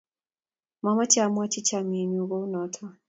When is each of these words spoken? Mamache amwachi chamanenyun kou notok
Mamache 0.83 1.19
amwachi 1.25 1.59
chamanenyun 1.67 2.27
kou 2.29 2.45
notok 2.51 2.93